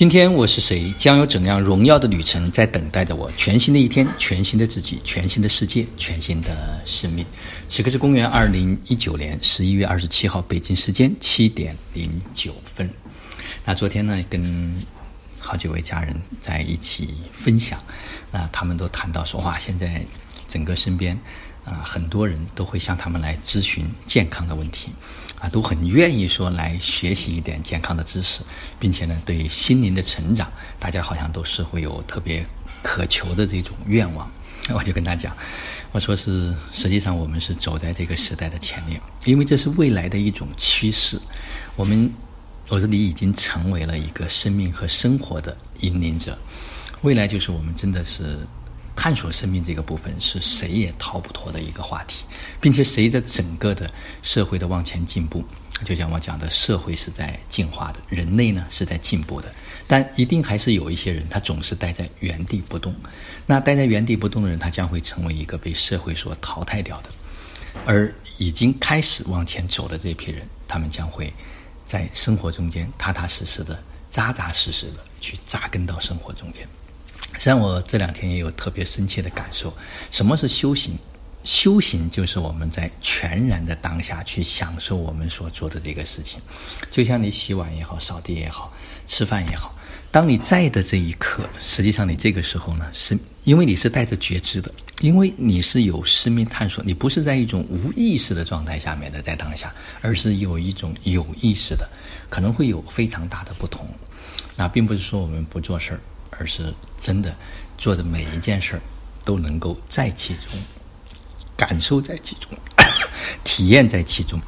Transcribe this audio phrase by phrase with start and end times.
[0.00, 0.90] 今天我是谁？
[0.96, 3.30] 将有怎样荣耀的旅程在等待着我？
[3.32, 7.22] 全新的一天，全新的自己，全新的世界，全新的生命。
[7.68, 12.88] 此刻是公元二零一九年十一月二十七号，北京时间七点零九分。
[13.62, 14.74] 那昨天呢，跟
[15.38, 17.78] 好几位家人在一起分享，
[18.30, 20.02] 那他们都谈到说，哇，现在
[20.48, 21.14] 整个身边
[21.70, 24.90] 啊，很多人都会向他们来咨询健康的问题。
[25.40, 28.42] 啊，都很愿意说来学习一点健康的知识，
[28.78, 32.44] 并且呢，对心灵的成长，大家好像都是会有特别
[32.82, 34.30] 渴求的这种愿望。
[34.74, 35.34] 我就跟他讲，
[35.92, 41.18] 我说是，实际上我们是走在这个时代的前面，因为这是未来的一种趋势。
[41.74, 42.12] 我们，
[42.68, 46.36] 我说你已经成为了一个生命和生活的引领者，
[47.00, 48.46] 未来就是我们真的是。
[48.94, 52.24] 探索生命这个部分是谁也逃不脱的一个话题，
[52.60, 53.90] 并且随着整个的
[54.22, 55.44] 社会的往前进步，
[55.84, 59.50] 就像我讲的，社会是在进化的，人类呢是在进步的，
[59.86, 62.94] 但一定还是有一些人他总是待在原地不动。
[63.46, 67.10] 那待在原地不动的人，他将会成为一个被社会所淘汰掉的。
[67.86, 71.32] 而已经开始往前走的这批人，他们将会
[71.84, 76.68] 在生活中间踏踏实实的、扎扎实实的去扎根到生活中间。
[77.40, 79.72] 实际上，我这两天也有特别深切的感受。
[80.10, 80.92] 什么是修行？
[81.42, 86.38] 修行就是我们在全然的当下去享受我们所做的这个事情。
[86.90, 88.70] 就像你洗碗也好，扫地也好，
[89.06, 89.74] 吃饭也好，
[90.10, 101.88] 当你在的这一刻，实际上你这个时候呢，是因为你是带着觉知的，因为你是有生命探索，你不是在一种无意识的状态下面的在当下，而是有一种有意识的，
[102.28, 103.88] 可能会有非常大的不同。
[104.58, 106.00] 那并不是说我们不做事儿。
[106.40, 107.36] 而是真的
[107.76, 108.80] 做的每一件事儿
[109.24, 110.58] 都能够在其中，
[111.54, 112.50] 感受在其中，
[113.44, 114.40] 体验在其中，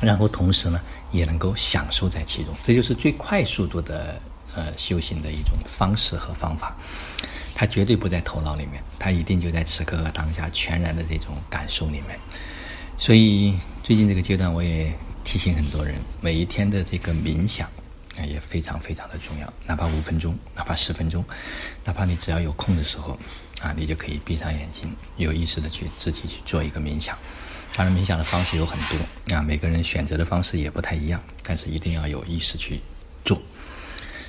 [0.00, 2.54] 然后同时呢也能够享受在其中。
[2.62, 4.20] 这就是最快速度的
[4.54, 6.76] 呃修行的一种方式和方法。
[7.56, 12.18] 它绝对不在头脑里面，它一定就在此刻和当下全然的这种感受里面。
[12.96, 14.92] 所以最近这个阶段，我也
[15.24, 17.68] 提醒很多人，每一天的这个冥想。
[18.22, 21.24] 也非常非常的重要，哪怕五分钟，哪怕十分钟，
[21.84, 23.18] 哪怕你只要有空的时候，
[23.60, 27.18] 啊，你就可以闭上眼睛，有意识的去自己去做一个冥想。
[27.74, 32.80] 当然，冥想的方式有很多，啊，每个人选择的方式也不太一样，但是一定要有意识去
[33.24, 33.42] 做。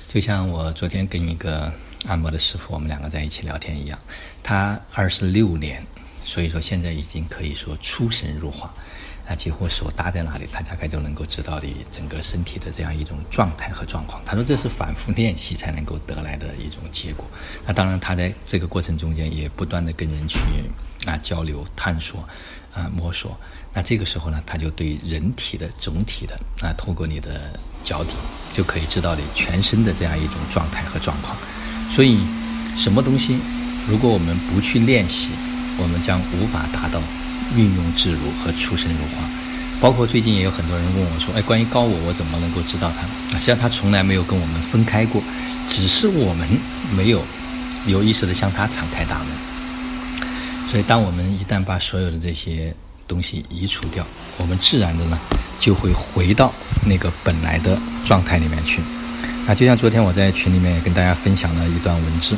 [0.08, 1.72] 就像我昨天跟一个
[2.08, 3.98] 按摩的师傅，我们两个在一起聊天一样，
[4.42, 5.84] 他二十六年，
[6.24, 8.74] 所以说现在已经可以说出神入化。
[9.28, 14.22] 啊，几乎手搭在那里，他大概就能够知道你整个身体的这样一种状态和状况。
[14.24, 17.26] 他说这是反复练习才能够得来的一种结果。
[17.66, 20.38] 那当然，他在这个过程中间也不断的跟人去
[21.06, 22.20] 啊交流、探索、
[22.72, 23.36] 啊摸索。
[23.74, 28.14] 那这个时候呢，他就对人体的总体的啊，透过你的脚底
[28.54, 31.36] 就可以知道你全身的这样一种状态和状况。
[31.90, 32.20] 所以，
[32.76, 33.40] 什么东西
[33.88, 35.30] 如果我们不去练习，
[35.78, 37.02] 我们将无法达到。
[37.54, 39.28] 运用自如和出神入化，
[39.80, 43.06] 包括最近也有很多人问我说：“哎，关于高我，我怎么能够知道他？”
[43.38, 45.22] 实际上他从来没有跟我们分开过，
[45.68, 46.48] 只是我们
[46.96, 47.22] 没有
[47.86, 49.28] 有意识的向他敞开大门。
[50.68, 52.74] 所以，当我们一旦把所有的这些
[53.06, 54.04] 东西移除掉，
[54.38, 55.18] 我们自然的呢
[55.60, 56.52] 就会回到
[56.84, 58.80] 那个本来的状态里面去。
[59.46, 62.36] 啊，就像昨天我在群里面也跟大家分享了一段文字。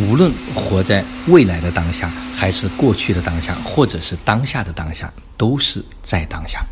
[0.00, 6.64] 无论活在未来的当下，还是过去的当下，或者是当下的当下，都是在当下，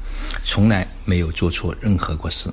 [0.42, 2.50] 从来没有做错任何过事，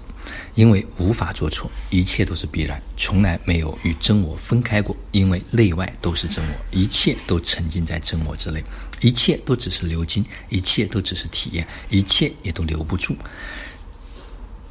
[0.56, 8.62] 因为无法做错，一切都是必然，从来没有与真我分开过，因为内外都是真我，一切都沉浸在真我之内，
[9.00, 13.16] 一切都只是流金，一切都只是体验，一切也都留不住，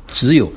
[0.07, 0.53] 只有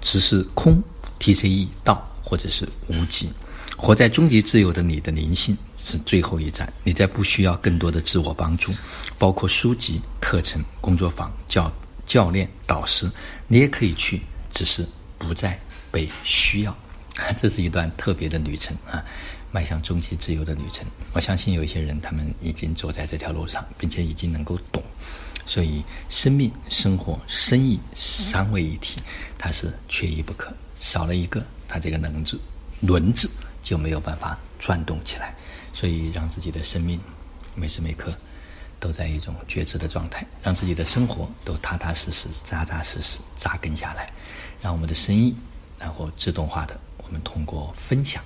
[0.00, 0.80] 只是空
[1.22, 3.30] ，TCE 道或者是无极。
[3.76, 8.72] 活在终极自由的你的灵性是最后一站，你再不需要更多的自我帮助，
[9.18, 11.72] 包括书籍、课程、工作坊、教
[12.04, 13.10] 教练、导师，
[13.48, 15.58] 你也可以去，只是不再
[15.90, 16.76] 被需要。
[17.36, 19.02] 这是一段特别的旅程啊，
[19.50, 20.86] 迈向终极自由的旅程。
[21.12, 24.82] 我相信有一些人他们已经走在这条路上，并且已经能够懂。
[25.44, 29.00] 所以，生命、生活、生意三位一体，
[29.36, 32.38] 它是缺一不可，少了一个，它这个能字、
[32.82, 33.30] 轮字。
[33.62, 35.32] 就没有办法转动起来，
[35.72, 36.98] 所以让自己的生命
[37.54, 38.12] 每时每刻
[38.80, 44.10] 都在一种觉知的状态，让自己的生活都踏踏实实、扎扎实实扎根下来，
[44.60, 45.32] 让我们的生意
[45.78, 48.20] 然后自动化的，我们通过分享，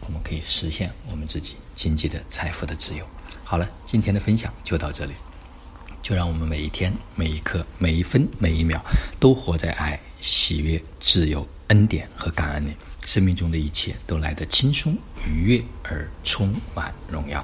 [0.00, 3.02] 我们可以实现我们自己经济的财富的自由。
[3.42, 5.14] 好了，今天的分享就到这里，
[6.02, 8.78] 就让我们每一天、每一刻、每一分、每一秒
[9.18, 11.48] 都活在爱、喜悦、自由。
[11.72, 12.76] 恩典和感恩你，
[13.06, 14.94] 生命中的一切都来得轻松、
[15.26, 17.42] 愉悦而充满荣耀。